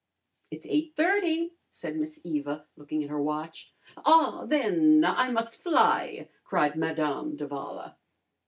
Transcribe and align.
"It's 0.49 0.65
8:30," 0.65 1.51
said 1.69 1.95
Miss 1.95 2.19
Eva, 2.23 2.65
looking 2.75 3.03
at 3.03 3.11
her 3.11 3.21
watch. 3.21 3.71
"Ah, 3.97 4.47
then 4.47 5.05
I 5.05 5.29
must 5.29 5.55
fly," 5.57 6.27
cried 6.43 6.75
Madame 6.75 7.35
d'Avala. 7.35 7.95